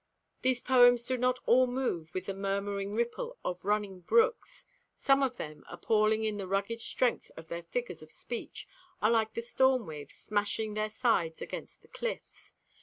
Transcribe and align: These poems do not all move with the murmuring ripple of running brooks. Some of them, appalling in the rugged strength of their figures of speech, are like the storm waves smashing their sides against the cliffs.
These 0.41 0.61
poems 0.61 1.05
do 1.05 1.15
not 1.15 1.37
all 1.45 1.67
move 1.67 2.09
with 2.15 2.25
the 2.25 2.33
murmuring 2.33 2.95
ripple 2.95 3.37
of 3.45 3.63
running 3.63 3.99
brooks. 3.99 4.65
Some 4.97 5.21
of 5.21 5.37
them, 5.37 5.63
appalling 5.69 6.23
in 6.23 6.37
the 6.37 6.47
rugged 6.47 6.79
strength 6.81 7.29
of 7.37 7.49
their 7.49 7.61
figures 7.61 8.01
of 8.01 8.11
speech, 8.11 8.67
are 8.99 9.11
like 9.11 9.35
the 9.35 9.43
storm 9.43 9.85
waves 9.85 10.15
smashing 10.15 10.73
their 10.73 10.89
sides 10.89 11.39
against 11.39 11.83
the 11.83 11.87
cliffs. 11.87 12.55